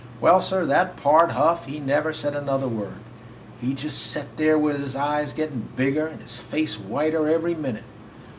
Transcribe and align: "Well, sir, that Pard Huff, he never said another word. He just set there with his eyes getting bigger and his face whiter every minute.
"Well, 0.19 0.41
sir, 0.41 0.65
that 0.65 0.97
Pard 0.97 1.33
Huff, 1.33 1.65
he 1.67 1.79
never 1.79 2.11
said 2.11 2.33
another 2.35 2.67
word. 2.67 3.01
He 3.59 3.75
just 3.75 3.99
set 4.01 4.35
there 4.35 4.57
with 4.57 4.79
his 4.79 4.95
eyes 4.95 5.31
getting 5.31 5.69
bigger 5.75 6.07
and 6.07 6.19
his 6.23 6.39
face 6.39 6.79
whiter 6.79 7.27
every 7.27 7.53
minute. 7.53 7.83